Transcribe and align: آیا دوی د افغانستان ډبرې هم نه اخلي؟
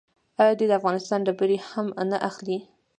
آیا 0.41 0.53
دوی 0.57 0.67
د 0.69 0.73
افغانستان 0.79 1.19
ډبرې 1.27 1.57
هم 1.69 1.85
نه 2.11 2.17
اخلي؟ 2.29 2.57